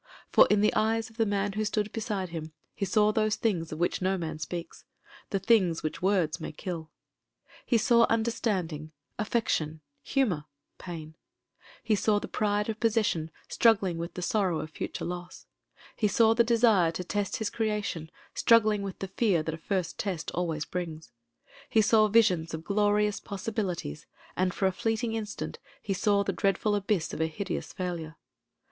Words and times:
For 0.31 0.47
in 0.49 0.61
the 0.61 0.73
eyes 0.73 1.11
of 1.11 1.17
the 1.17 1.27
man 1.27 1.53
who 1.53 1.63
stood 1.63 1.91
beside 1.93 2.29
him 2.29 2.53
he 2.73 2.85
saw 2.85 3.11
those 3.11 3.35
things 3.35 3.71
of 3.71 3.77
which 3.77 4.01
no 4.01 4.17
man 4.17 4.39
speaks; 4.39 4.83
the 5.29 5.37
things 5.37 5.83
which 5.83 6.01
words 6.01 6.39
may 6.39 6.51
kill. 6.51 6.89
He 7.67 7.77
saw 7.77 8.07
understanding, 8.09 8.93
affection, 9.19 9.81
humour, 10.01 10.45
pain; 10.79 11.17
he 11.83 11.93
saw 11.93 12.17
the 12.17 12.27
pride 12.27 12.67
of 12.67 12.79
possession 12.79 13.29
struggling 13.47 13.99
with 13.99 14.15
the 14.15 14.23
sorrow 14.23 14.59
of 14.61 14.71
future 14.71 15.05
loss; 15.05 15.45
he 15.95 16.07
saw 16.07 16.33
the 16.33 16.43
desire 16.43 16.89
to 16.93 17.03
test 17.03 17.35
his 17.37 17.51
creation 17.51 18.09
struggling 18.33 18.81
with 18.81 18.97
the 18.97 19.07
fear 19.07 19.43
that 19.43 19.53
a 19.53 19.57
first 19.59 19.99
test 19.99 20.31
always 20.31 20.65
brings; 20.65 21.11
he 21.69 21.79
saw 21.79 22.07
visions 22.07 22.55
of 22.55 22.63
glorious 22.63 23.19
possibilities, 23.19 24.07
and 24.35 24.51
for 24.51 24.65
a 24.65 24.71
fleeting 24.71 25.13
instant 25.13 25.59
he 25.79 25.93
saw 25.93 26.23
the 26.23 26.33
dreadful 26.33 26.73
abyss 26.73 27.13
of 27.13 27.21
a 27.21 27.27
hideous 27.27 27.71
failure. 27.71 28.15